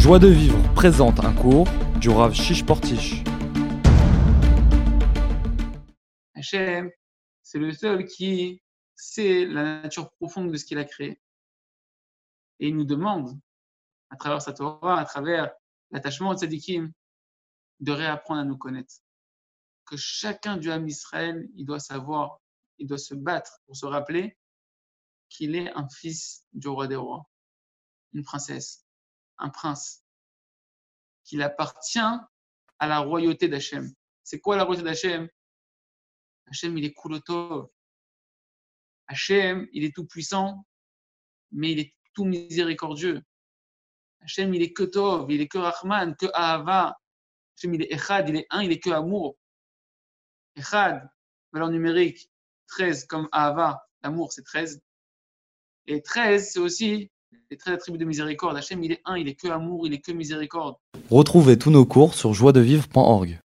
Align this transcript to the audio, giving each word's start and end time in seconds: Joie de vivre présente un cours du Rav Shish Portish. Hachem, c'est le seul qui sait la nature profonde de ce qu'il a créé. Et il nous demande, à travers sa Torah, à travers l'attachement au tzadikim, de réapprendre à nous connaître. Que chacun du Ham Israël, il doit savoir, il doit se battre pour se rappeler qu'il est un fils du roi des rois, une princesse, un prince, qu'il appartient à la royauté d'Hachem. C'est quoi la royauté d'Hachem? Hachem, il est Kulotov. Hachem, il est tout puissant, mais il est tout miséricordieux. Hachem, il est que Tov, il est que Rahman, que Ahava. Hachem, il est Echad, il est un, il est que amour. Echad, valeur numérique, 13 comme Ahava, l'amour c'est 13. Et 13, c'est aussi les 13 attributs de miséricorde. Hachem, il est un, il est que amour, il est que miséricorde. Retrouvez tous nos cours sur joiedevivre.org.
Joie 0.00 0.18
de 0.18 0.28
vivre 0.28 0.56
présente 0.72 1.20
un 1.20 1.34
cours 1.34 1.68
du 2.00 2.08
Rav 2.08 2.32
Shish 2.32 2.64
Portish. 2.64 3.22
Hachem, 6.34 6.90
c'est 7.42 7.58
le 7.58 7.70
seul 7.74 8.06
qui 8.06 8.62
sait 8.94 9.44
la 9.44 9.82
nature 9.82 10.10
profonde 10.12 10.50
de 10.50 10.56
ce 10.56 10.64
qu'il 10.64 10.78
a 10.78 10.86
créé. 10.86 11.20
Et 12.60 12.68
il 12.68 12.76
nous 12.76 12.86
demande, 12.86 13.38
à 14.08 14.16
travers 14.16 14.40
sa 14.40 14.54
Torah, 14.54 14.98
à 14.98 15.04
travers 15.04 15.52
l'attachement 15.90 16.30
au 16.30 16.34
tzadikim, 16.34 16.90
de 17.80 17.92
réapprendre 17.92 18.40
à 18.40 18.44
nous 18.44 18.56
connaître. 18.56 18.94
Que 19.84 19.98
chacun 19.98 20.56
du 20.56 20.70
Ham 20.70 20.88
Israël, 20.88 21.46
il 21.56 21.66
doit 21.66 21.78
savoir, 21.78 22.40
il 22.78 22.86
doit 22.86 22.96
se 22.96 23.14
battre 23.14 23.60
pour 23.66 23.76
se 23.76 23.84
rappeler 23.84 24.38
qu'il 25.28 25.54
est 25.56 25.70
un 25.74 25.86
fils 25.90 26.46
du 26.54 26.68
roi 26.68 26.86
des 26.86 26.96
rois, 26.96 27.28
une 28.14 28.24
princesse, 28.24 28.86
un 29.40 29.50
prince, 29.50 30.04
qu'il 31.24 31.42
appartient 31.42 31.98
à 31.98 32.86
la 32.86 32.98
royauté 32.98 33.48
d'Hachem. 33.48 33.92
C'est 34.22 34.40
quoi 34.40 34.56
la 34.56 34.64
royauté 34.64 34.84
d'Hachem? 34.84 35.28
Hachem, 36.46 36.76
il 36.78 36.84
est 36.84 36.94
Kulotov. 36.94 37.68
Hachem, 39.06 39.68
il 39.72 39.84
est 39.84 39.94
tout 39.94 40.06
puissant, 40.06 40.66
mais 41.52 41.72
il 41.72 41.78
est 41.80 41.94
tout 42.14 42.24
miséricordieux. 42.24 43.22
Hachem, 44.20 44.54
il 44.54 44.62
est 44.62 44.72
que 44.72 44.82
Tov, 44.82 45.30
il 45.30 45.40
est 45.40 45.48
que 45.48 45.58
Rahman, 45.58 46.14
que 46.16 46.26
Ahava. 46.34 46.98
Hachem, 47.56 47.74
il 47.74 47.82
est 47.82 47.92
Echad, 47.92 48.28
il 48.28 48.36
est 48.36 48.46
un, 48.50 48.62
il 48.62 48.72
est 48.72 48.80
que 48.80 48.90
amour. 48.90 49.36
Echad, 50.56 51.08
valeur 51.52 51.70
numérique, 51.70 52.30
13 52.68 53.06
comme 53.06 53.28
Ahava, 53.32 53.86
l'amour 54.02 54.32
c'est 54.32 54.42
13. 54.42 54.80
Et 55.86 56.02
13, 56.02 56.52
c'est 56.52 56.58
aussi 56.58 57.10
les 57.50 57.56
13 57.56 57.74
attributs 57.74 57.98
de 57.98 58.04
miséricorde. 58.04 58.56
Hachem, 58.56 58.82
il 58.84 58.92
est 58.92 59.00
un, 59.04 59.16
il 59.16 59.28
est 59.28 59.34
que 59.34 59.48
amour, 59.48 59.86
il 59.86 59.92
est 59.92 59.98
que 59.98 60.12
miséricorde. 60.12 60.76
Retrouvez 61.10 61.58
tous 61.58 61.70
nos 61.70 61.84
cours 61.84 62.14
sur 62.14 62.32
joiedevivre.org. 62.32 63.39